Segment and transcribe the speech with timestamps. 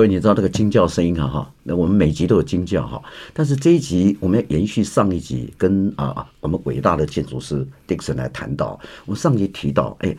[0.00, 3.02] 各位，你知道这个惊叫声音哈哈，那我们每集都有惊叫哈，
[3.34, 10.16] 但是这一集我们要延续上一集，跟啊我们伟大的建筑师 Dixon 来谈到，我们上集提到，哎，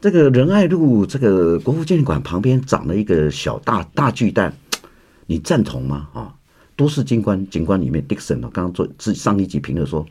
[0.00, 4.50] 这个仁爱路这个国父纪念馆旁边长了一个小大大巨蛋，
[5.26, 6.08] 你赞同吗？
[6.14, 6.34] 啊，
[6.74, 10.06] 都市景观景观里面，Dickson 刚刚做上一集评论说，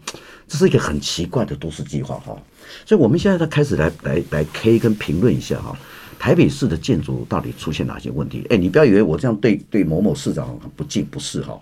[0.48, 2.38] 这是一个很奇怪的都市计划哈，
[2.86, 5.76] 所以我们现在在开始来来来 K 跟评论一下哈。
[6.20, 8.46] 台北市的建筑到底出现哪些问题？
[8.50, 11.60] 哎，你不要以为我这样对对某某市长不敬，不是哈。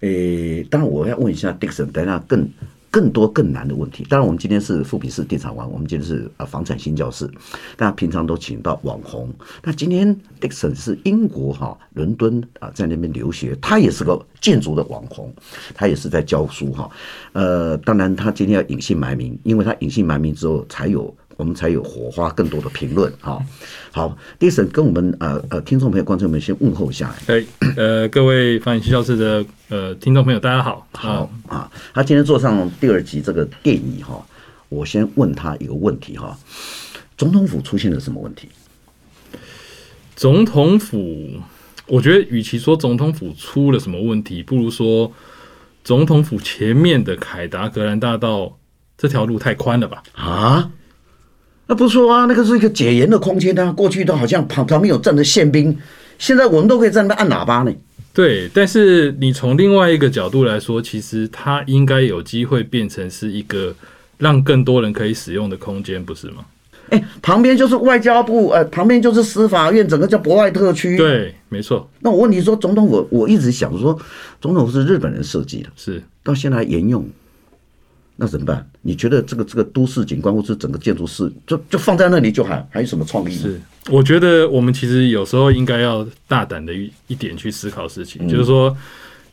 [0.00, 2.46] 诶，当然我要问一下 Dickson，等下更
[2.90, 4.06] 更多更难的问题。
[4.08, 7.26] 当然，我们今天是富比士地产王，我们今天是啊房产新教室，
[7.76, 9.32] 大家平常都请到网红。
[9.62, 15.32] 那今天 Dickson 是英国哈伦敦啊，在那边留学，他也是个建筑的网红，
[15.74, 16.90] 他也是在教书哈。
[17.32, 21.12] 呃，当然他今天要隐姓埋名，因为他隐姓埋名之后才有。
[21.36, 23.42] 我们才有火花，更多的评论哈！
[23.90, 27.14] 好，Dickson 跟我们呃呃听众朋友、观众们先问候一下。
[27.26, 27.44] 哎，
[27.76, 30.86] 呃，各位房产星叫室的呃听众朋友，大家好。
[30.92, 34.24] 好啊，他今天坐上第二集这个电影哈，
[34.68, 36.38] 我先问他一个问题哈：
[37.18, 38.48] 总统府出现了什么问题？
[40.14, 41.40] 总统府，
[41.86, 45.12] 我觉得与其说总统府出了什么问题，不如说
[45.82, 48.56] 总统府前面的凯达格兰大道
[48.96, 50.02] 这条路太宽了吧？
[50.14, 50.70] 啊？
[51.66, 53.72] 那不错啊，那个是一个解严的空间啊。
[53.72, 55.76] 过去都好像旁旁边有站着宪兵，
[56.18, 57.72] 现在我们都可以在那边按喇叭呢。
[58.12, 63.74] 对，但是你从另外一个角度来说，其实它应该有机会变成是一个
[64.18, 66.44] 让更多人可以使用的空间，不是吗？
[66.90, 70.98] 哎，旁边就是外交部，呃，旁边就是司法院，整个叫博爱特区。
[70.98, 71.88] 对，没错。
[72.00, 73.98] 那我问你说，总统我，我一直想说，
[74.40, 77.04] 总统是日本人设计的，是到现在还沿用。
[78.16, 78.64] 那怎么办？
[78.80, 83.34] 你觉得这个这个都市景观或是整个建筑师，就就放在那里就还还有什么创意？
[83.34, 88.76] 是，我觉得我们其实有时候应该要大胆的一一点去思考事情，嗯、就是说，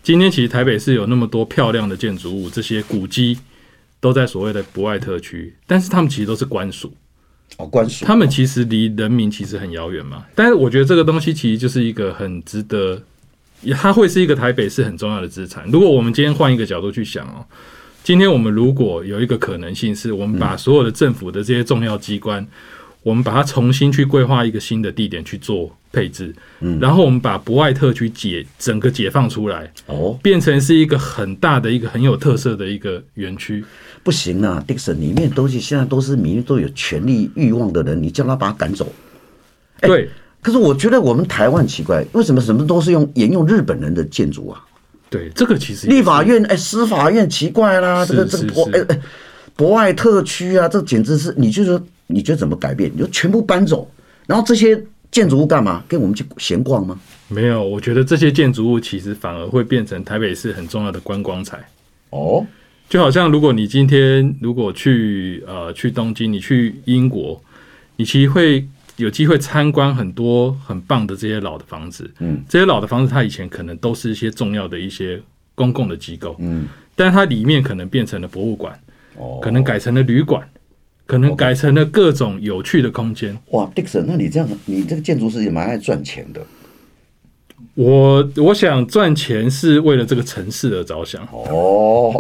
[0.01, 3.38] 今天其实台北市有那么多漂亮的建筑物，这些古迹
[4.00, 6.91] 都在所谓的博爱特区，但是他们其实都是官署
[7.57, 10.25] 哦，官署，他们其实离人民其实很遥远嘛。
[10.33, 13.00] 但是我觉得这个东西其实就是一个很值得，
[13.73, 15.69] 它会是一个台北市很重要的资产。
[15.69, 17.45] 如果我们今天换一个角度去想哦。
[18.03, 22.45] 今天我们如果有一个可能性，是我们把所有的政府的这些重要机关，
[23.03, 33.63] 我们把它重新去规划一个新的地点去做配置，嗯，然后我们把博爱特区解整个解放出来，哦，变成是一个很大的一个很有特色的一个园区。
[34.03, 38.91] 不行啊，Dickson 里面东西现在都是民间都有权利欲望的人，你叫他把他赶走，
[39.79, 40.09] 对。
[40.41, 44.66] 可是我觉得我们台湾奇怪，为什么什么都是用沿用日本人的建筑啊？
[45.11, 48.99] 对，这个其实立法院哎，司法院奇怪啦，这个这个博哎哎
[49.57, 52.89] 博爱特区啊，这简直是你就说你觉得怎么改变？
[52.94, 53.91] 你就全部搬走，
[54.25, 55.83] 然后这些建筑物干嘛？
[55.85, 56.97] 跟我们去闲逛吗？
[57.27, 61.59] 没有，我觉得这些建筑物其实反而会变成台北市很重要的观光财
[62.11, 62.45] 哦。
[62.88, 67.44] 就好像如果你今天如果去呃去东京，你去英国，
[67.97, 68.66] 你其实会。
[69.01, 75.22] 有机会参观很多很棒的这些老的房子，嗯，这些老的房子它以前可能都是一些重要的一些
[75.56, 78.79] 公共的机构，嗯，但是它里面可能变成了博物馆，
[79.17, 80.47] 哦，可能改成了旅馆，
[81.06, 83.38] 可能改成了各种有趣的空间。
[83.51, 86.41] 哇，Dickson，那你这样，你这个建筑师也蛮爱赚钱的。
[87.73, 92.13] 我我想赚钱是为了这个城市而着想哦，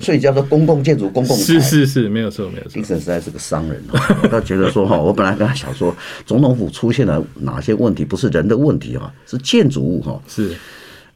[0.00, 2.70] 所以叫做公共建筑、公共是是是，没有错没有错。
[2.70, 3.78] 精神实在是个商人，
[4.22, 5.94] 我倒觉得说哈，我本来跟他想说，
[6.24, 10.18] 总统府出现了哪些问题，不是人的问题哈，是建筑物哈。
[10.26, 10.56] 是，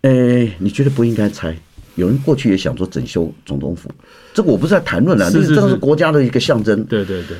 [0.02, 1.56] 诶，你觉得不应该拆？
[1.94, 3.90] 有人过去也想说整修总统府，
[4.34, 6.84] 这个我不是在谈论了，这是这是国家的一个象征。
[6.84, 7.36] 对对对，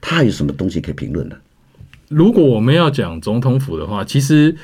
[0.00, 1.36] 他有什么东西可以评论的？
[2.08, 4.56] 如果我们要讲总统府的话，其实。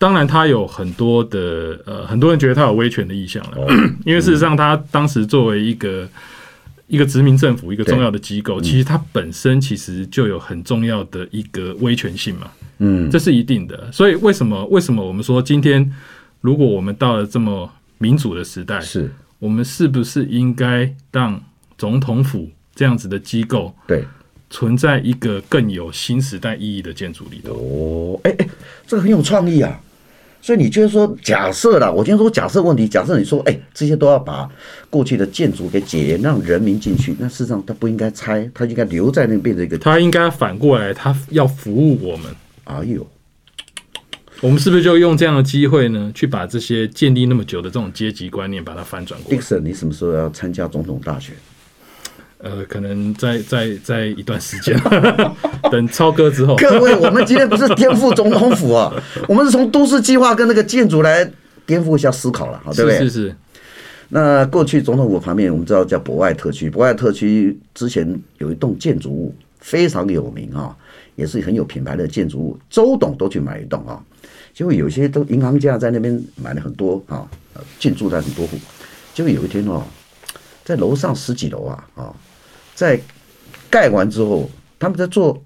[0.00, 3.66] 当然，他有很多的呃，很多人觉得他有威权的意向了，
[4.06, 6.08] 因为事实上，他当时作为一个
[6.86, 13.92] 一个殖民政府，一个重要的机构，其实它本身其实就有很重要的一个威权性嘛，嗯，这是一定的。
[13.92, 15.92] 所以，为什么为什么我们说今天，
[16.40, 21.38] 如果我们到了这么民主的时代，是我们是不是应该让
[21.76, 24.02] 总统府这样子的机构对？
[24.48, 28.48] 存在一个更有新时代意义的建筑里头哦，哎哎，
[28.86, 29.78] 这个很有创意啊。
[30.42, 34.48] 所以你就是说，假设啦，我今天说假设问题，假设你说，哎、欸，这些都要把
[34.88, 39.76] 过去的建筑给解严，让人民进去，那事实上他不应该拆，他应该留在那边的一个。
[39.76, 42.34] 他应该反过来，他要服务我们。
[42.64, 43.06] 哎呦，
[44.40, 51.34] 我们是不是就用这样的机会呢，去把这些建立那么久的这种阶级观念，把它翻转过来？Dickson，你什么时候要参加总统大选？
[52.42, 54.74] 呃，可能在在在一段时间，
[55.70, 56.56] 等超哥之后。
[56.56, 58.90] 各位，我们今天不是颠覆总统府啊，
[59.28, 61.30] 我们是从都市计划跟那个建筑来
[61.66, 62.98] 颠覆一下思考了，好，对不对？
[62.98, 63.36] 是是是。
[64.08, 70.74] 那过去总统府旁边，我们知道叫博爱特区，博爱特区之前有一栋建筑物非常有名啊，
[71.16, 74.02] 也是很有品牌的建筑物，周董都去买一栋啊。
[74.54, 77.28] 结果有些都银行家在那边买了很多啊，
[77.78, 78.56] 进驻在很多户。
[79.12, 79.84] 结果有一天哦，
[80.64, 82.14] 在楼上十几楼啊啊。
[82.80, 82.98] 在
[83.68, 85.38] 盖完之后，他们在做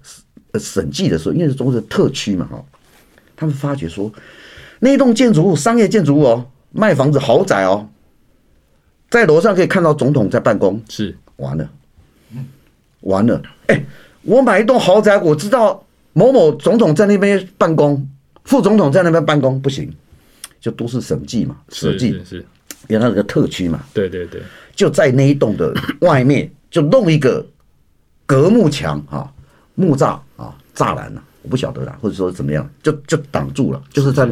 [0.57, 2.63] 审计的时候，因为是中国的特区嘛，哈，
[3.35, 4.09] 他们发觉说，
[4.79, 7.89] 那栋建筑物商业建筑物哦，卖房子豪宅哦，
[9.09, 11.13] 在楼上可以看到总统在办公，是。
[11.35, 11.69] 完了，
[13.01, 13.85] 完了，哎，
[14.21, 18.07] 我买一栋豪宅，我知道某某总统在那边办公，
[18.45, 19.93] 副总统在那边办公，不行，
[20.61, 22.45] 就都是审计嘛，审计是，
[22.87, 24.41] 原来是个特区嘛，对对对，
[24.73, 26.49] 就在那一栋的外面。
[26.75, 27.45] 就弄一个
[28.25, 29.31] 隔幕墙啊，
[29.75, 34.27] 木栅啊，栅栏呐，我不晓得啦，或者说怎么样，就就挡住了，就是在，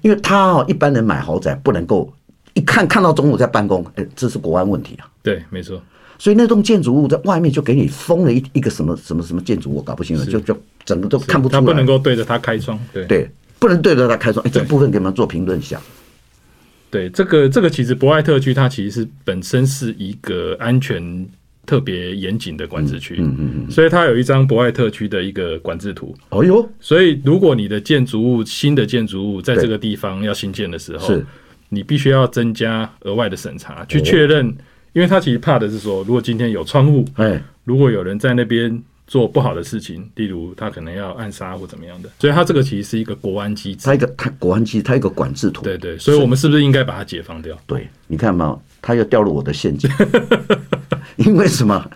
[0.00, 2.08] 因为他哦，一般人买豪宅不能够
[2.54, 5.10] 一看看到总统在办公，哎，这是国安问题啊。
[5.20, 5.82] 对，没错。
[6.16, 11.60] 所以那栋建筑物在外面就给你封了一一个什么什么什么建筑物，我搞不清楚，就就整个都看不出来。
[11.60, 13.28] 他不能够对着他开窗，对对，
[13.58, 14.46] 不能对着他开窗。
[14.46, 15.80] 哎，这部分给你们做评论一下。
[16.88, 21.28] 对，这个这个其实博爱特区它其实是本身是一个安全。
[21.68, 26.16] 特别严谨的管制区，嗯嗯嗯，所以它有一张博爱特区的一个管制图。
[26.30, 31.26] 哦哟，所以如果你的建筑物新的建筑物在这个地方要新建的时候，是，
[31.68, 34.46] 你必须要增加额外的审查，去确认，
[34.94, 47.58] 因为他其实怕的是说，如果今天有窗户，哎，如果有人在那边做不好的事情，例如他可能要暗杀或怎么样的，所以他这个其实是一个国安机制，它一个他国安机制，它一个管制图，对对，所以我们是不是应该把它解放掉？
[47.66, 49.90] 对，你看嘛，他又掉入我的陷阱。
[51.16, 51.90] 因为什么？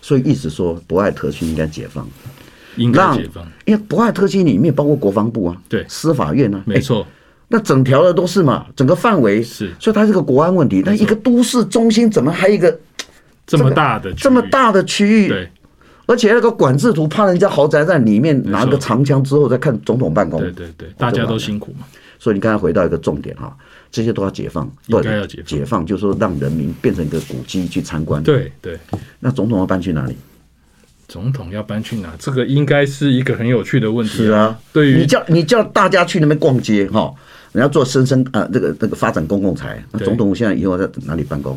[0.00, 2.08] 所以一直说，博爱特区应该解放，
[2.76, 3.44] 应该解放。
[3.64, 7.06] 因为博爱特区里面包括国防部啊，对，司法院啊，没错。
[7.48, 10.82] 那整条的都是嘛，整个范围是，所以它是个国安问题。
[10.84, 12.78] 那一个都市中心怎么还有一个
[13.46, 15.28] 这么大的这么大的区域？
[15.28, 15.50] 对，
[16.06, 20.40] 而且那个管制图，怕人家豪宅在里面拿个长枪之后再看总统办公。
[20.40, 21.86] 对对对，大家都辛苦嘛。
[22.18, 23.56] 所以你刚才回到一个重点哈。
[23.90, 28.20] 这些都要解放，应该要解放，解放就是说让人民变成一个古迹去参观。
[28.24, 28.76] 对对，
[29.20, 30.16] 那总统要搬去哪里？
[31.06, 32.12] 总统要搬去哪？
[32.18, 34.12] 这个应该是一个很有趣的问题。
[34.12, 37.14] 是啊，对于你叫你叫大家去那边逛街哈，
[37.52, 39.80] 你要做生生啊，这个这个发展公共财。
[39.92, 41.56] 那总统现在以后在哪里办公？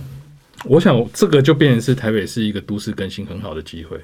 [0.65, 3.99] 我想这个就变成是台北是一个都市更新很好的机会。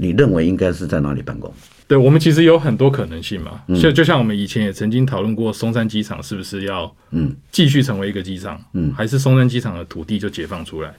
[0.00, 1.52] 你认为应该是在哪里办公？
[1.88, 10.94] 对，我们其实有很多可能性嘛，就就像我们以前也曾经讨论过，松山机场是不是要嗯继续成为一个机场，嗯，还是松山机场的土地就解放出来？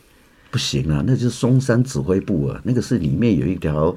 [0.52, 3.96] 不行啊，那就是松山指挥部啊，那个是里面有一条，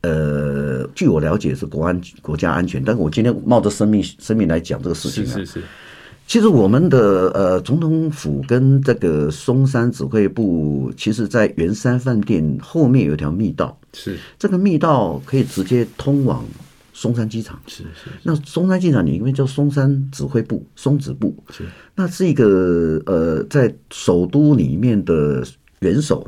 [0.00, 5.62] 呃，据我了解是国安国家安全，但是我今天冒着生命生命来讲这个事情啊，是是是。
[6.26, 16.44] 其实我们的呃总统府跟这个松山指挥部，其实在圆山饭店后面有一条密道，是这个密道可以直接通往
[16.92, 17.60] 松山机场。
[17.66, 18.10] 是是。
[18.22, 21.36] 那松山机场里面叫松山指挥部，松指部。
[21.50, 21.64] 是。
[21.94, 25.44] 那是一个呃，在首都里面的
[25.80, 26.26] 元首，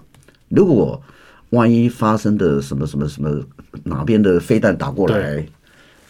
[0.50, 1.02] 如果
[1.50, 3.42] 万一发生的什么什么什么
[3.82, 5.44] 哪边的飞弹打过来。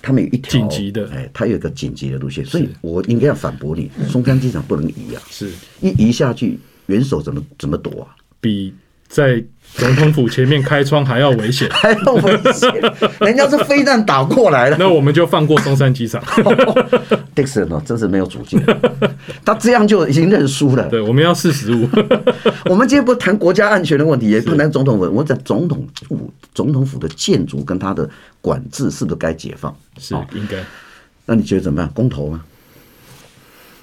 [0.07, 5.51] 他们有一条紧急的，哎，他有一个紧急的路线，所以我应该要反驳你，松山机场不能移啊，是。
[5.81, 8.15] 一移下去，元首怎么怎么躲啊？
[8.41, 8.73] 比
[9.09, 9.43] 在
[9.75, 12.71] 总统府前面开窗还要危险， 还要危险，
[13.21, 16.23] 人家是飞弹打过来了， 那我们就放过松山机场。
[17.37, 18.59] Dixon 哦，真是没有主见，
[19.45, 20.89] 他这样就已经认输了。
[20.89, 21.87] 对，我们要识时务。
[22.65, 28.09] 我们今天不谈国家安全的问题，也不谈总统府，我讲总统府，总统府的建筑跟他的
[28.41, 29.77] 管制是不是该解放？
[29.99, 30.57] 是应该。
[31.27, 31.91] 那你觉得怎么样？
[31.95, 32.43] 公投吗？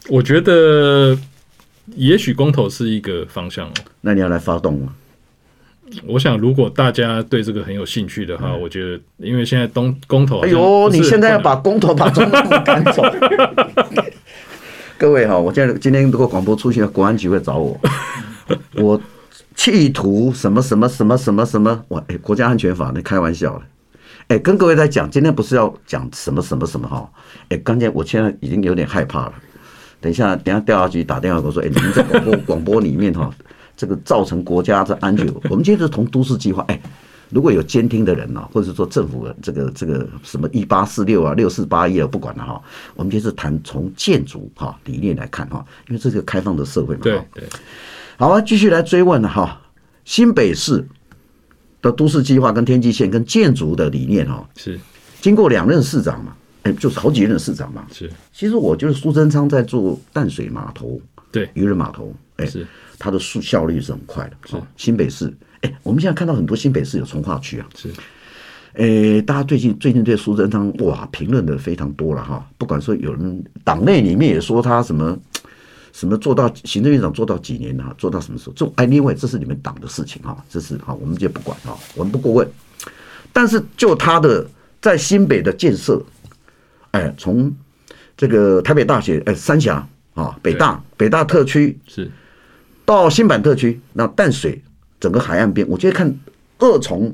[0.10, 1.16] 我觉得
[1.96, 3.74] 也许公投是一个方向哦。
[4.02, 4.96] 那你要来发动吗？
[6.08, 13.04] 我想，如果大家对这个很有兴趣的话，嗯、我觉得，因为现在东公投，哎呦，你现在要把公投把总统府赶走。
[14.98, 17.80] 各位哈，我现在今天如果广播出现，国安局会找我，
[18.76, 19.02] 我
[19.56, 23.62] 企图什么什么什么什么什么，我哎，国家安全法，你开玩笑了。
[24.30, 27.10] 哎，跟各位在讲，今天不是要讲什么什么什么哈，
[27.50, 29.34] 哎，刚才我现在已经有点害怕了。
[30.00, 33.30] 等一下，等一下调查局打电话给我说，哎，你们在广播广播里面哈。
[33.76, 36.80] 这个造成国家的安全， 我们今天是从都市计划，哎，
[37.30, 42.62] 如果有监听的人呢，或者是说政府的这个这个什么一八四六啊、六四八一啊，不管了哈，
[42.96, 47.44] 我们今天是谈从建筑哈理念来看哈，因为这是个开放的社会嘛，对对，
[48.18, 49.62] 好啊，继续来追问了哈，
[50.06, 50.86] 新北市
[51.82, 54.80] 的都市计划跟天际线跟建筑的理念哈，是。
[55.20, 57.88] 经过两任市长嘛，哎，就是好几任市长嘛。
[57.94, 61.00] 是，其实我觉得苏贞昌在做淡水码头，
[61.32, 61.50] 对。
[61.54, 64.38] 渔人码头，哎，是他的速效率是很快的。
[64.46, 67.68] 是新北市，哎，我们现在看到很多新北市有从化区啊。
[67.76, 67.90] 是，
[68.74, 75.18] 哎，大家最近最近对苏贞昌哇评论的非常多了哈，不管说有人党内里面也说他什么。
[75.96, 77.94] 什么做到行政院长做到几年啊？
[78.00, 78.54] 做到什么时候？
[78.56, 82.52] 这哎，另外这是你们党的事情哈，这是哈，我们就不管哈，我们不过问。
[83.32, 84.44] 但是就他的
[84.82, 86.04] 在新北的建设，
[86.94, 87.56] 哎，从
[88.18, 92.10] 这个台北大学哎三峡啊，北大北大特区是
[92.86, 94.62] 到新版特区，那淡水
[95.00, 96.14] 整个海岸边，我觉得看
[96.60, 97.14] 二重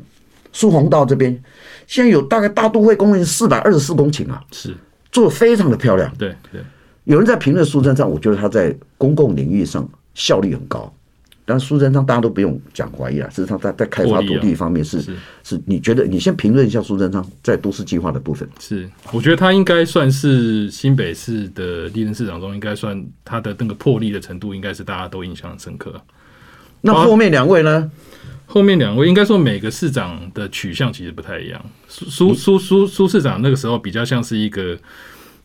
[0.51, 1.41] 苏洪道这边，
[1.88, 4.75] 现在有大概大都会公园四百二十四公顷啊，是
[5.11, 6.11] 做的非常的漂亮。
[6.17, 6.61] 对对。
[7.05, 10.93] 有人在评论苏贞昌，我觉得他在公共领域上效率很高。
[11.49, 15.01] 但苏贞昌大家都不用讲怀疑啊，事实上在在开发土地方面是
[15.43, 18.47] 是，你觉得你先评论一下苏贞昌在都市计划的部分。
[18.59, 25.99] 是，我觉得他应该算是新北市的历任市长中，应该算他的那个魄力的程度，应该是大家都印象很深刻。
[26.81, 27.89] 那后面两位呢？
[28.45, 31.65] 后面两位应该说每个市长的取向其实不太一样。
[31.87, 34.77] 苏苏苏苏市长那个时候比较像是一个。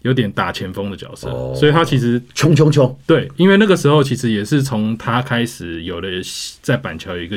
[0.04, 6.08] 有点打前锋的角色，所以他其实冲冲冲，对，因为那个时候其实也是从他开始有了
[6.61, 7.37] 在板桥有一个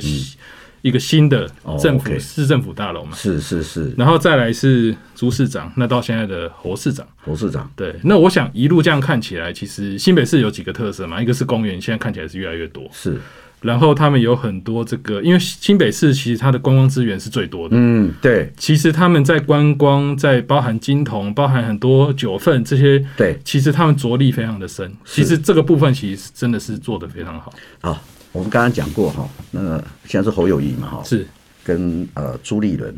[0.81, 13.17] 一个新的政府市政府大楼嘛，是是是，然后再来是朱市长，那到现在的侯市长，侯市长，对，那我想一路这样看起来，其实新北市有几个特色嘛，一个是公园，现在看起来是越来越多，是。
[13.60, 17.76] 然后他们有很多这个，因为新北市其实它的观光资源是最多的。
[17.76, 18.54] 嗯，对。
[18.56, 23.40] 其实他们在观光，在包含金铜，包含很多九份这些，对。
[23.44, 24.94] 其实他们着力非常的深。
[25.06, 27.52] 其实这个部分其实真的是做的非常好。
[27.82, 28.00] 好，
[28.32, 31.26] 我们刚刚讲过哈，那现在是侯友谊嘛哈，是
[31.64, 32.96] 跟呃朱立伦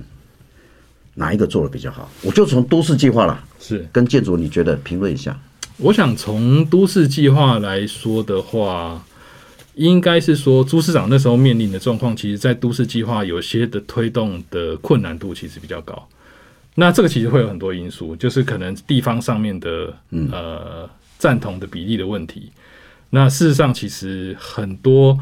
[1.16, 2.12] 哪一个做的比较好？
[2.22, 5.39] 我就从都市计划了，是跟建筑，你觉得评论一下？
[5.78, 9.01] 我想从都市计划来说的话。
[9.79, 16.05] 应该是说，朱市长那时候面临的状况，其实，在都市计划有些的推动的困难度其实比较高。
[16.75, 19.93] 那这个其实会有很多因素，就是可能地方上面的
[20.33, 22.51] 呃赞同的比例的问题。
[23.09, 25.17] 那事实上，其实很多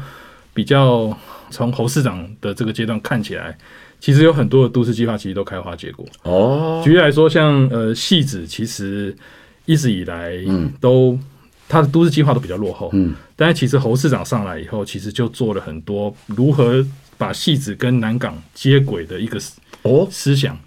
[0.52, 1.16] 比较
[1.50, 3.56] 从侯市长的这个阶段看起来，
[4.00, 6.04] 其实有很多的都市计划其实都开花结果。
[6.24, 9.16] 哦，举例来说，像呃戏子，其实
[9.66, 10.32] 一直以来
[10.80, 11.16] 都。
[11.68, 16.84] 他的都市计划都比较落后，嗯，但是其实侯市长上来以后，其实就做了很多如何
[17.18, 19.38] 把汐止跟南港接轨的一个
[19.82, 20.58] 哦思想，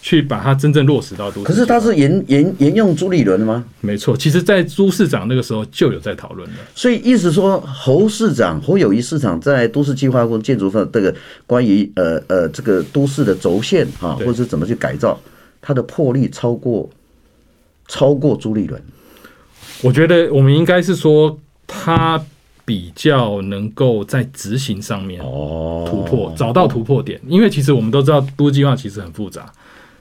[0.00, 1.46] 去把它真正落实到都市。
[1.46, 3.64] 可是他是沿沿沿用朱立伦的吗？
[3.80, 6.56] 没错，其实，在朱市长那个时候就有在讨论了。
[6.74, 11.14] 所以意思说，侯市长侯友谊市长在都市计划或建筑上这个
[11.46, 15.20] 关于呃呃这个都市的轴线哈，或者是怎么去改造，
[15.60, 16.88] 他的魄力超过
[17.88, 18.80] 超过朱立伦。
[19.82, 22.22] 我觉得我们应该是说，他
[22.64, 27.20] 比较能够在执行上面突破，找到突破点。
[27.28, 29.52] 因为其实我们都知道，都计划其实很复杂，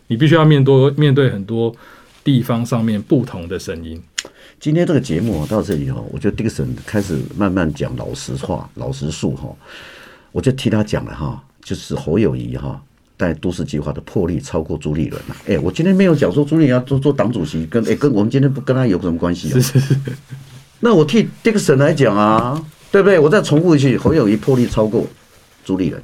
[0.07, 1.75] 你必须要面多面对很多
[2.23, 4.01] 地方上面不同的声音。
[4.59, 9.53] 今天这个节目到这里哈，我觉得 Dickson 开始慢慢讲老实话、老实数哈，
[10.31, 12.81] 我就替他讲了哈，就是侯友宜哈。
[13.17, 15.35] 在都市计划的魄力超过朱立伦了。
[15.47, 19.53] 哎，我今天没有讲说朱立伦要做做党主席，跟哎跟我们今天不跟他有什么关系啊？
[19.53, 19.95] 是是是。
[20.79, 23.17] 那我替 Dickson 来讲啊，对不对？
[23.17, 25.05] 我再重复一句，侯友谊魄力超过
[25.63, 26.01] 朱立伦，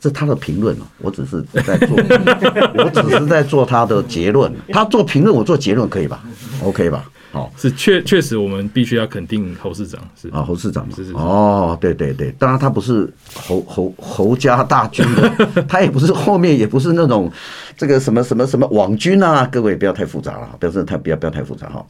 [0.00, 1.96] 这是他的评论，我只是在做，
[2.82, 4.52] 我只是在做他的结论。
[4.70, 6.24] 他做评论，我做结论，可以吧
[6.64, 7.08] ？OK 吧？
[7.30, 17.30] 好，是确确实，我们必须要肯定侯市长是啊，侯市长是是，是哦，对对对，当然他不是侯侯侯家大军的， 他也不是后面也不是那种
[17.76, 21.86] 这个什么什么什么网军啊，各位不要太复杂了，不要太不要不要太复杂哈。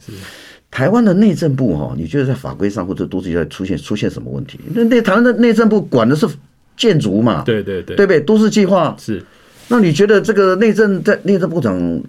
[0.69, 4.59] 台湾的内政部哈，你觉得在法规上或者都市计划出现出现什么问题？
[4.73, 6.27] 那那台湾的内政部管的是
[6.75, 7.43] 建筑嘛？
[7.43, 8.19] 对对对，对不对？
[8.19, 9.23] 都市计划是，
[9.69, 12.03] 那你觉得这个内政在内政部长，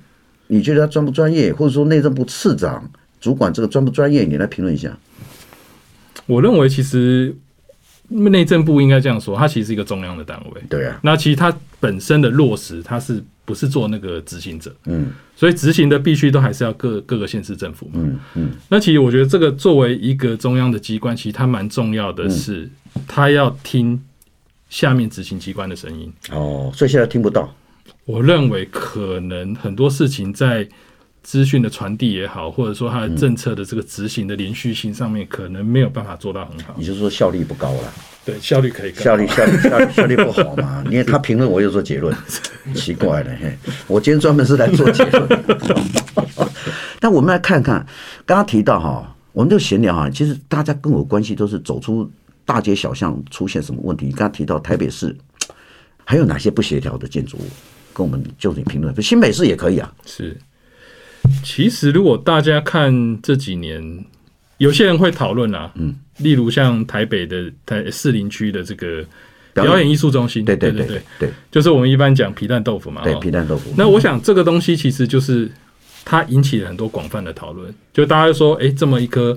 [0.48, 1.52] 你觉得他专不专业？
[1.52, 2.90] 或者说内政部次长？
[3.20, 4.24] 主管这个专不专业？
[4.24, 4.96] 你来评论一下。
[6.26, 7.34] 我认为其实
[8.08, 10.62] 内政部应该这样说，它其实是一个中央的单位。
[10.68, 14.72] 对啊，那其实它本身的落实，它是不是做那个执行者？
[14.86, 17.92] 嗯，所以执行的必须都还是要各各个县市政府嘛。
[17.96, 18.50] 嗯嗯。
[18.68, 22.70] 那其实我觉得这个作为一个中央的机关，其实它蛮重要的是，
[23.08, 24.00] 它要听
[24.68, 26.12] 下面执行机关的声音。
[26.30, 27.52] 哦，所以现在听不到。
[28.04, 30.68] 我认为可能很多事情在。
[31.22, 36.74] 资讯的传递也好，或者说它的政策的这个执行的连续性上面，可能没有办法做到很好。
[36.78, 37.92] 也就是说效率不高了。
[38.24, 39.02] 对，效率可以高。
[39.02, 40.84] 效率效率效率效率不好嘛？
[40.86, 42.14] 因为他评论，我又做结论，
[42.74, 43.56] 奇怪了嘿。
[43.86, 45.28] 我今天专门是来做结论。
[47.00, 47.84] 但我们来看看，
[48.26, 50.10] 刚刚提到哈，我们就闲聊哈。
[50.10, 52.10] 其实大家跟我关系都是走出
[52.44, 54.08] 大街小巷出现什么问题。
[54.10, 55.16] 刚刚提到台北市
[56.04, 57.44] 还有哪些不协调的建筑物，
[57.94, 58.94] 跟我们就你评论。
[59.02, 59.90] 新北市也可以啊。
[60.04, 60.36] 是，
[61.42, 64.04] 其实如果大家看这几年。
[64.60, 69.02] 有些人会讨论啊，嗯，例如像台北的台士林区的这个
[69.54, 73.72] 表演艺术中心，对对对对对，就是我们一般讲皮蛋豆腐嘛，对皮蛋豆腐。
[73.74, 75.50] 那我想这个东西其实就是
[76.04, 79.34] 它引起了很多广泛的讨论，就大家说，哎，这么一颗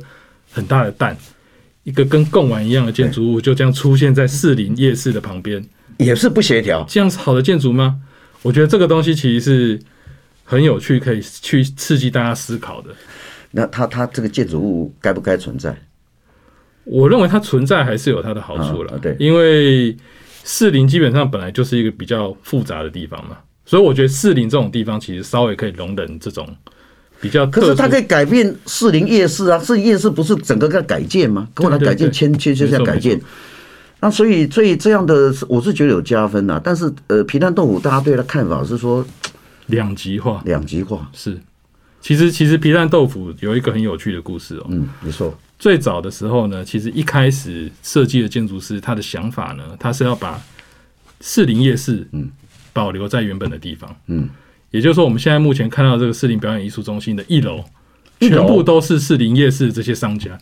[0.52, 1.16] 很大的蛋，
[1.86, 5.64] 一个跟贡丸一样的建筑物，就这样出现在士林夜市的旁边，
[6.00, 8.02] 也是不协调，这样是好的建筑吗？
[8.42, 9.80] 我觉得这个东西其实是
[10.54, 12.90] 很有趣，可以去刺激大家思考的。
[13.52, 15.76] 那它它这个建筑物该不该存在？
[16.86, 19.00] 我认为它存在还是有它的好处了。
[19.00, 19.96] 对，因为
[20.44, 26.46] 士林基本上本来就是一个比较复杂的地方嘛，所以我觉得士林这种地方其实稍微可以容忍这种
[27.22, 27.46] 比较。
[27.48, 31.48] 可是它可以改变士林夜市啊，士林夜市不是整个在改建吗？
[31.54, 33.18] 跟我来改建，迁迁就在改建。
[34.02, 36.60] 那所以所以这样的我是觉得有加分呐。
[36.62, 39.06] 但是呃，皮蛋豆腐大家对它看法是说
[39.68, 41.40] 两极化，两极化是。
[42.02, 44.66] 其实，其实皮蛋豆腐有一个很有趣的故事哦。
[44.68, 45.34] 嗯，没错。
[45.58, 50.42] 最早的时候呢，其实一开始设计的建筑师他的想法呢，他是要把
[51.22, 52.30] 士林夜市嗯
[52.74, 54.28] 保留在原本的地方嗯，
[54.72, 57.64] 也就是说，我们现在目前看到这个士林表演艺术中心的一楼，
[58.20, 60.38] 全部都是士林夜市这些商家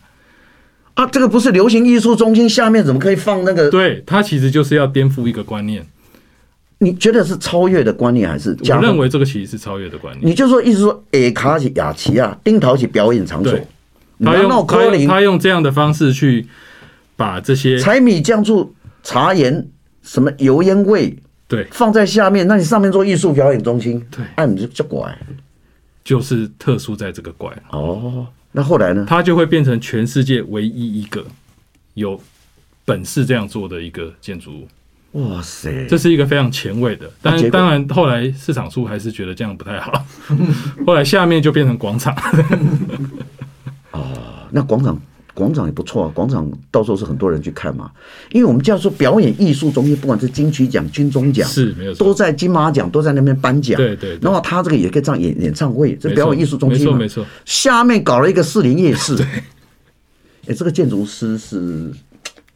[0.96, 1.06] 啊。
[1.06, 3.70] 这个不是流行艺术中心下面怎么可以放那个？
[3.70, 5.86] 对，它其实就是要颠覆一个观念。
[6.84, 8.58] 你觉得是超越的观念还是？
[8.60, 10.28] 我认为这个其实是超越的观念。
[10.28, 13.54] 你就说意思说，诶，卡起雅琪啊，丁桃起表演场所，
[14.24, 16.48] 他用他用他用这样的方式去
[17.16, 18.74] 把这些柴米酱醋
[19.04, 19.68] 茶盐
[20.02, 21.16] 什么油烟味
[21.48, 25.16] 对放在下面，那你上面做艺术表演中心，对，哎，你就就怪，
[26.04, 28.26] 就是特殊在这个怪哦。
[28.52, 29.06] 那后来呢？
[29.08, 31.24] 它就会变成全世界唯一一个
[31.94, 32.20] 有
[32.84, 34.67] 本事这样做的一个建筑物。
[35.13, 40.06] 哇塞，这是一个非常前卫的，但当然后来市场处还是觉得这样不太好，
[40.88, 42.15] 后来下面就变成广场。
[43.91, 44.08] 哦，
[44.52, 44.97] 那广场
[45.34, 47.91] 广场也不错啊，广场到时候是很多人去看嘛，
[48.32, 54.17] 因为我们叫做表演艺术中心，不管是金曲奖、金钟奖是没有，都在金马奖都在那边颁奖，对对。
[54.21, 57.26] 然后他这个也可以这样演演唱会，这表演艺术中心没错没错。
[57.43, 59.21] 下面搞了一个士林夜市，
[60.47, 61.91] 哎，这个建筑师是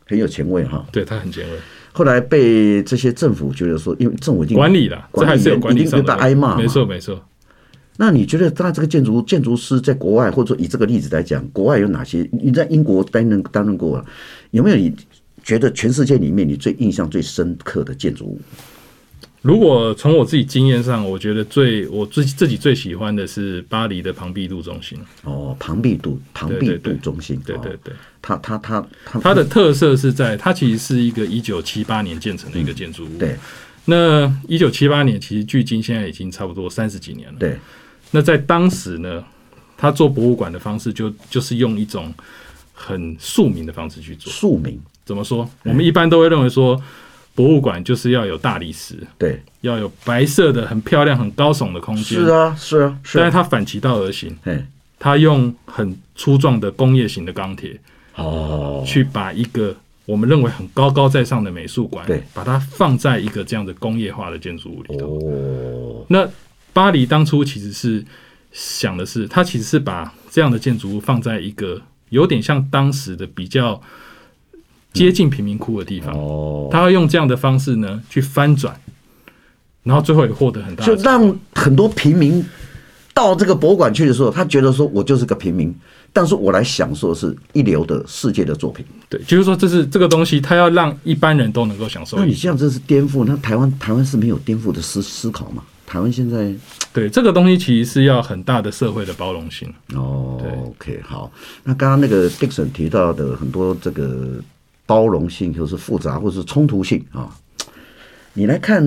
[0.06, 1.58] 很有前卫哈，对他很前卫。
[1.98, 6.58] 后来被这些政府觉得说，因为政府已经管理了，这还是有管理上的挨骂。
[6.58, 7.24] 没错没错。
[7.96, 12.30] 那你觉得他这个建筑建筑师在国外，或者说以这个例子来讲，国外有哪些？
[12.34, 14.06] 你在英国担任担任过了，
[14.52, 14.94] 有没有你
[15.42, 18.42] 觉得全世界里面你最印象最深刻的建筑物？
[19.46, 24.98] 如果从我自己经验上，我觉得最我自自己最喜欢的是巴黎的庞毕度中心。
[25.24, 33.18] 哦，庞毕度，庞毕度中心，对对对，它它它它它的特色是在它其实是一个一九七八年建成的一个建筑物。
[33.20, 33.36] 对，
[33.86, 37.38] 那一九七八年其实距今现在已经差不多三十几年了。
[37.38, 37.56] 对，
[38.10, 39.24] 那在当时呢，
[39.78, 42.12] 他做博物馆的方式就就是用一种
[42.74, 44.34] 很庶民的方式去做。
[44.34, 45.48] 庶民怎么说？
[45.62, 46.82] 我们一般都会认为说。
[47.36, 52.04] 博物馆就是要有大理石，对，要有白色的、很漂亮、很高耸的空间。
[52.04, 53.22] 是啊，是啊，是啊。
[53.22, 54.34] 但是它反其道而行，
[54.98, 57.78] 它用很粗壮的工业型的钢铁，
[58.16, 65.20] 哦，去把一个我们认为很高高在上的美术馆，对，把它放在一个这样的工业化的建筑物里头。
[65.20, 66.26] 哦，那
[66.72, 68.02] 巴黎当初其实是
[68.54, 73.82] 想的是，它其实是把这样的建筑物放在一个有点像当时的比较。
[74.96, 78.74] 接近贫民窟的地方，哦，他要用这样的方式呢去翻转，
[79.84, 82.44] 然后最后也获得很大，就让很多平民
[83.14, 85.74] 到这个博物馆去的时候，他觉得说我就是个平民，
[86.12, 88.86] 但是我来享受的是一流的世界的作品。
[89.10, 92.18] 对，就是说这是这个东西，他要让一般人都能够享受。
[92.18, 93.24] 那你这样真是颠覆？
[93.26, 95.64] 那台湾台湾是没有颠覆的思思考嘛？
[95.86, 96.52] 台湾现在
[96.92, 99.72] 对这个东西其实是要很大的社会的包容性。
[99.94, 101.32] 哦，OK，好。
[101.64, 104.42] 那刚刚那个 Dickson 提到的很多这个。
[104.86, 107.30] 包容性就是复杂或是冲突性啊！
[108.34, 108.84] 你来看，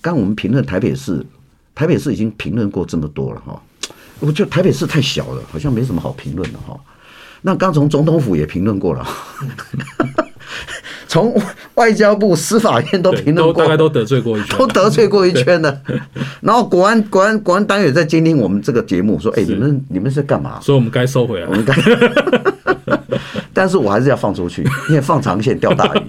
[0.00, 1.24] 刚我们评论台北市，
[1.74, 3.60] 台北市已经评论过这么多了哈。
[4.20, 6.78] 我觉得台北市太小了，好像没什么好评论的哈。
[7.42, 9.04] 那刚从总统府也评论过了，
[11.08, 11.36] 从
[11.74, 15.82] 外交部、司法院都评论过，大概都得罪过一圈，都得罪过一圈的。
[16.40, 21.74] 然后国安、国安、国安单位在监听我们这个节目，说：“哎，你们你们是干嘛？”所以我们该收回来，我们该。
[23.54, 26.02] 但是我还是要放出去， 因为放长线钓大鱼。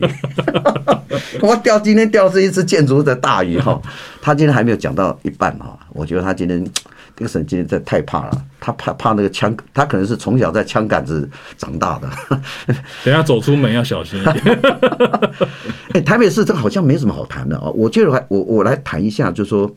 [1.41, 3.81] 我钓今天钓是一只建筑的大鱼哈，
[4.21, 6.65] 他今天还没有讲到一半哈，我觉得他今天。
[7.15, 11.29] 这个神经在太怕了，他怕怕那个枪，他可能是从小在枪杆子
[11.59, 12.09] 长大的。
[13.05, 14.59] 等下走出门要小心一点。
[15.93, 17.69] 哎，台北市这个好像没什么好谈的啊。
[17.75, 19.71] 我觉得还我我来谈一下，就是说，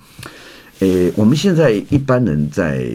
[0.79, 2.87] 呃，我们现在一般人在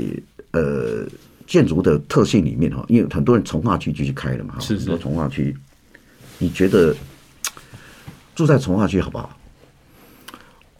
[0.53, 1.05] 呃
[1.51, 5.53] 建筑的特性里面哈，因为很多人从化区就去开了嘛，是是，很多重划区，
[6.37, 6.95] 你觉得
[8.33, 9.37] 住在从化区好不好？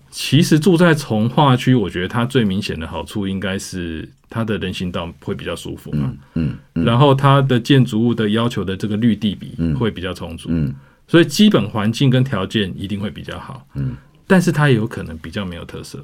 [0.10, 10.74] 其实住在从化区，我觉得它最明显的好处应该是它的人行道会比较舒服嘛，嗯，嗯，然后它的建筑物的要求的这个绿地比会比较充足，嗯，
[11.06, 16.02] 所以基本环境跟条件一定会比较好，嗯，但是它也有可能比较没有特色。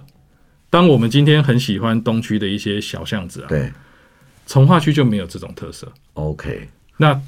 [0.70, 3.72] 当我们今天很喜欢东区的一些小巷子啊，对，
[4.48, 5.88] 重划区就没有这种特色。
[6.16, 7.22] OK，那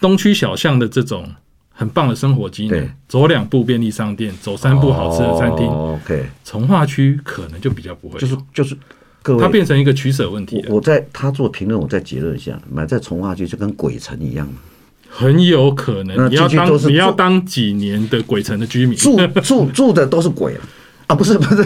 [0.00, 1.28] 东区小巷的这种。
[1.72, 5.66] 很棒的生活机能，走两步便利商店，走三步好吃的餐厅。
[5.66, 8.76] OK，从化区可能就比较不会，就是就是，
[9.22, 10.62] 各位，它变成一个取舍问题。
[10.68, 14.46] 我在他做评论，我再结论一下，买在从化区就跟鬼城一样，
[15.08, 20.54] 很有可能你要当你要当几年的鬼城的居民，住住住的都是鬼
[21.06, 21.64] 啊，不是不是。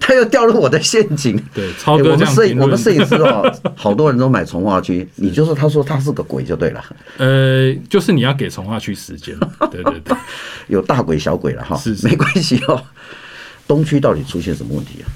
[0.00, 1.36] 他又掉入我的陷阱。
[1.52, 6.84] 对，超哥、欸、我们摄影我们摄影师哦， 好多人都买从化区，你就是他说他是个鬼就对了。
[7.18, 9.36] 呃，就是你要给从化区时间。
[9.70, 10.16] 对对对，
[10.68, 12.82] 有大鬼小鬼了哈，是，是没关系哦。
[13.66, 15.06] 东区到底出现什么问题啊？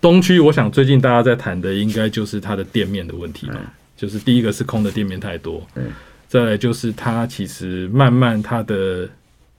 [0.00, 3.56] 东区，我想最近大家在谈的应该就是它的店面的问题嘛。
[3.96, 5.84] 就是第一个是空的店面太多，嗯，
[6.26, 9.08] 再来就是它其实慢慢它的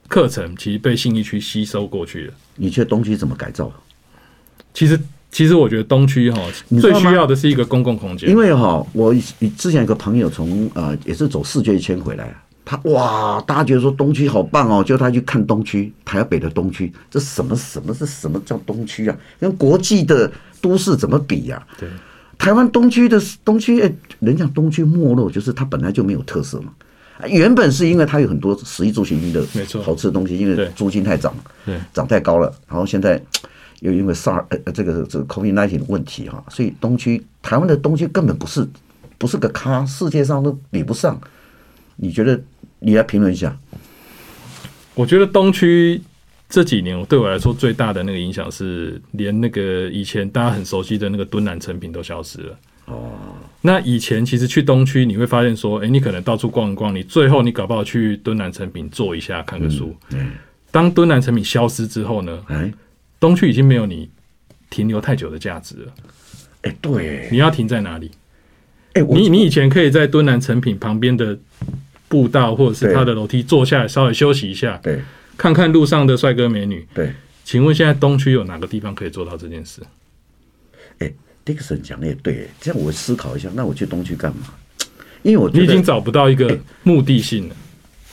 [0.06, 2.34] 课程其实被信义区吸收过去了。
[2.56, 3.72] 你觉得东区怎么改造？
[4.74, 6.38] 其实，其实我觉得东区哈
[6.80, 8.28] 最需要的是一个公共空间。
[8.28, 9.14] 因为哈，我
[9.56, 12.34] 之前有个朋友从呃也是走世界一圈回来，
[12.64, 19.16] 他哇，大家觉得说东区好棒哦，就他去看东区，台北的东区，这什么什么是什么叫东区啊？
[19.38, 21.64] 跟国际的都市怎么比呀？
[21.78, 21.88] 对，
[22.36, 26.72] 台湾东区的东区，哎，人家东区没落，就是它本来就没有特色嘛。
[27.28, 31.32] 原本是因为它有很多食衣住行的没错好吃的东西，因为租金太涨，
[31.64, 33.22] 对，涨太高了，然后现在。
[33.80, 38.66] 又因为 SARS 呃这个这个 COVID-19 的问题哈，所以东区台湾的东区根本不是
[39.18, 41.20] 不是个咖，世界上都比不上。
[41.96, 42.40] 你觉得？
[42.80, 43.56] 你来评论一下。
[44.94, 45.98] 我觉得东区
[46.50, 52.58] 这几年对我来说最大的那个影响是，连那个以前大家很熟悉的那个敦南成品都消失了。
[52.86, 53.12] 哦。
[53.62, 59.96] 那以前其实去东区你会发现说，哎，你可能到处逛一逛，你最后你搞不好去敦南成品坐一下看个书。
[60.10, 60.32] 嗯。
[60.70, 62.38] 当敦南成品消失之后呢？
[62.48, 62.70] 哎。
[63.18, 64.08] 东区已经没有你
[64.70, 65.94] 停留太久的价值了。
[66.62, 68.10] 哎、欸，对，你要停在哪里？
[68.94, 71.38] 哎、欸，你你以前可以在敦南成品旁边的
[72.08, 75.00] 步道或者是它的楼梯坐下来稍微休息一下，对，
[75.36, 76.86] 看看路上的帅哥美女。
[76.94, 77.12] 对，
[77.44, 79.82] 请问现在东区有哪个地方可以做到这件事？
[80.98, 84.54] 哎、欸，Dickson 讲的也对，这样我思考一下，那我去东区干嘛？
[85.22, 87.56] 因为我你已经找不到一个目的性了。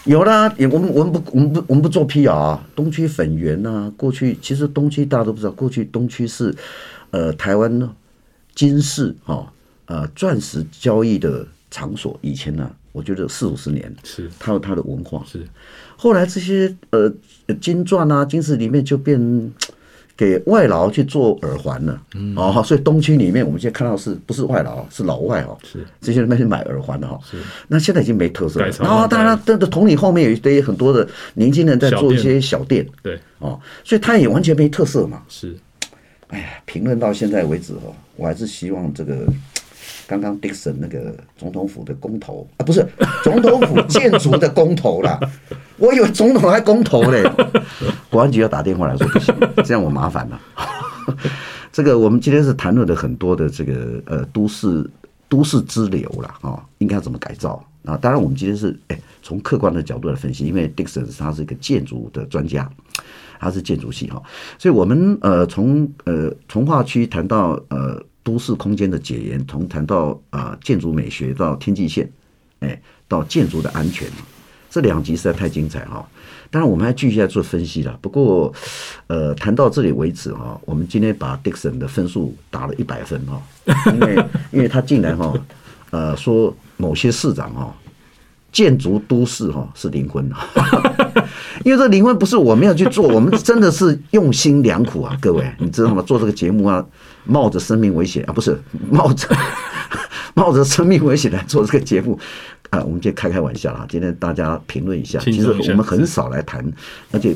[0.06, 2.68] 欸有啦，也我们我们不我们不我们不做 PR 啊。
[2.76, 6.54] 东区粉圆呐，过去其实东区大家都不知道，过去东区是
[7.12, 7.90] 呃台湾
[8.56, 9.54] 金饰哈
[9.86, 12.18] 呃钻石交易的场所。
[12.22, 15.48] 以前呢、啊，我觉得四五十年是它有它的文化是。
[15.96, 17.14] 后来这些呃
[17.62, 19.52] 金钻啊金饰里面就变。
[20.22, 22.00] 给外劳去做耳环了，
[22.36, 25.84] 哦，所以东区里面我们现在看到是不是外劳，是老外哦，是。
[26.00, 27.38] 这些人去买耳环的哈，是。
[27.68, 35.24] 那现在已经没特色了，然后当然，这个同理后面有一堆很多的年轻人在做一些小店，对，哦，所以他也完全没特色嘛。
[35.28, 35.58] 是，
[36.28, 39.26] 哎呀，评论到现在为止哦，我还是希望这个。
[40.08, 42.86] 刚刚 Dickson 那个总统府的公投啊，不是
[43.24, 45.18] 总统府建筑的公投啦，
[45.82, 47.24] 我以为总统还公投嘞，
[48.08, 50.40] 国安局要打电话来说不行，这样我麻烦了。
[51.74, 54.88] 这个我们今天是谈论了很多的这个呃都市
[55.28, 57.98] 都市之流了啊，应该要怎么改造啊？
[57.98, 62.70] 当然我们今天是哎从客观的角度来分析，因为 Dickson 他是一个建筑的专家，
[63.40, 64.22] 他是建筑系哈，
[64.60, 68.00] 所以我们呃从呃从化区谈到呃。
[68.24, 72.08] 都市空间的解严，从谈到啊建筑美学到天际线，
[72.60, 74.08] 哎，到建筑的安全，
[74.72, 76.04] 这两集实在太精彩哈。
[76.50, 77.98] 当然，我们还继续在做分析了。
[78.02, 78.54] 不过，
[79.08, 83.42] 呃，谈到这里为止哈，我们今天把 Dixon 的分数打了一百分哈，
[83.94, 85.34] 因为因为他竟然哈，
[85.92, 87.74] 呃，说某些市长哈，
[88.52, 90.30] 建筑都市哈是灵魂，
[91.64, 96.02] 因为这灵魂不是我们要去做，我们真的是用心良苦啊，各位，你知道吗？
[96.06, 96.86] 做这个节目啊，
[97.26, 98.60] 冒着生命危险啊，不是
[98.90, 99.28] 冒着
[100.36, 102.20] 冒着生命危险来做这个节目
[102.70, 103.86] 啊，我们就开开玩笑啦。
[103.90, 106.66] 今天大家评论一下，其实我们很少来谈，
[107.12, 107.36] 而且。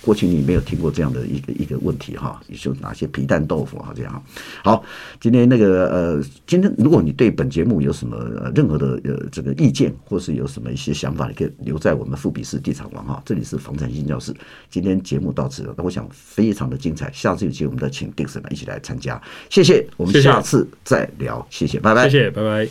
[0.00, 4.24] 过去你没有听过这样的一个一个问题哈，你说哪些皮蛋豆腐啊这样？
[4.64, 4.84] 好，
[5.20, 8.16] 今天那个呃，今天如果你对本节目有什么
[8.54, 14.34] 任何的呃这个意见，或是有什么一些想法，你可以留在我们富比士地产王哈，这里是房产新教室。
[14.70, 22.68] 今天节目到此了，那我想非常的精彩，下次有机会我们再请 Dickson 来一起来参加，谢谢，我们下次再聊，谢谢拜拜，谢谢，拜拜。